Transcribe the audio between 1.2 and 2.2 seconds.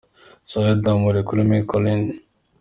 kuri Mille Collines